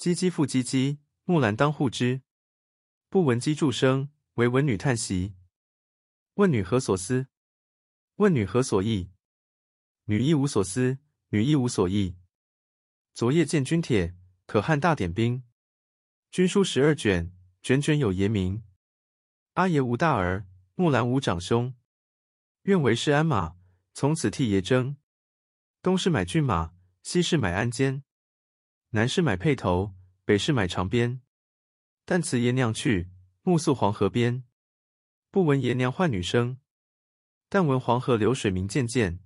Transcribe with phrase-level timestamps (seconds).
[0.00, 2.22] 唧唧复唧唧，木兰当户织。
[3.10, 5.34] 不闻机杼声，惟闻女叹息。
[6.36, 7.26] 问女何所思？
[8.14, 9.10] 问女何所忆？
[10.04, 12.16] 女亦无所思，女亦无所忆。
[13.12, 14.16] 昨夜见军帖，
[14.46, 15.44] 可汗大点兵。
[16.30, 18.62] 军书十二卷，卷卷有爷名。
[19.52, 20.46] 阿爷无大儿，
[20.76, 21.74] 木兰无长兄。
[22.62, 23.54] 愿为市鞍马，
[23.92, 24.96] 从此替爷征。
[25.82, 26.72] 东市买骏马，
[27.02, 28.02] 西市买鞍鞯。
[28.92, 29.94] 南市买辔头，
[30.24, 31.20] 北市买长鞭。
[32.04, 33.08] 但辞爷娘去，
[33.42, 34.42] 暮宿黄河边。
[35.30, 36.58] 不闻爷娘唤女声，
[37.48, 39.20] 但闻黄河流水鸣溅溅。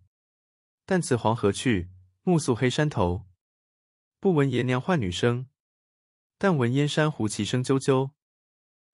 [0.84, 1.88] 但辞黄河去，
[2.24, 3.27] 暮宿黑山头。
[4.20, 5.48] 不闻爷娘唤女声。
[6.36, 8.10] 但闻燕山胡骑声啾啾，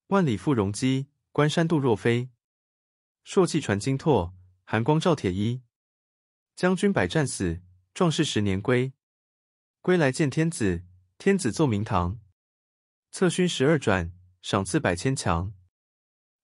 [0.06, 2.30] 万里赴戎机，关山度若飞。
[3.24, 5.62] 朔气传金柝，寒光照铁衣。
[6.54, 7.60] 将军百战死，
[7.92, 8.92] 壮士十年归。
[9.82, 10.84] 归来见天子，
[11.16, 12.20] 天子奏明堂。
[13.10, 14.12] 策勋十二转，
[14.42, 15.54] 赏赐百千强。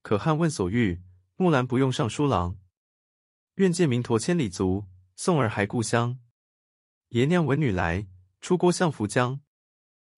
[0.00, 1.02] 可汗问所欲，
[1.36, 2.58] 木兰不用尚书郎。
[3.56, 6.18] 愿借明驼千里足，送儿还故乡。
[7.08, 8.08] 爷娘闻女来，
[8.40, 9.42] 出郭相扶将。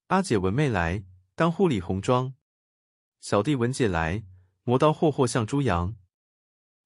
[0.06, 2.34] 阿姐闻妹来，当户理红妆。
[3.20, 4.24] 小弟闻姐来，
[4.62, 5.96] 磨刀霍霍向猪羊。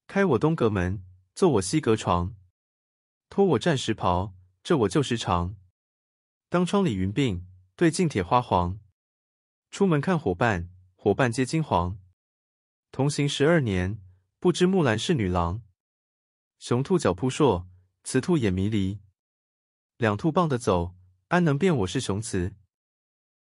[0.06, 2.34] 开我东阁门，坐我西阁床。
[3.28, 5.56] 脱我战时袍，著我旧时裳。
[6.53, 7.41] 当窗理云鬓，
[7.77, 8.78] 对镜铁花黄。
[9.70, 11.97] 出门看伙伴，伙伴皆惊惶。
[12.91, 13.98] 同行十二年，
[14.39, 15.62] 不知木兰是女郎。
[16.58, 17.67] 雄兔脚扑朔，
[18.05, 19.00] 雌兔眼迷离。
[19.97, 20.95] 两兔傍地走，
[21.28, 22.55] 安能辨我是雄雌？